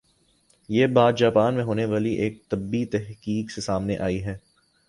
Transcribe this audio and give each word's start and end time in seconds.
یہ 0.69 0.87
بات 0.87 1.17
جاپان 1.17 1.55
میں 1.55 1.63
ہونے 1.63 1.85
والی 1.85 2.13
ایک 2.13 2.41
طبی 2.49 2.83
تحقیق 2.91 3.51
میں 3.51 3.61
سامنے 3.61 3.97
آئی 3.99 4.23
ہے 4.23 4.37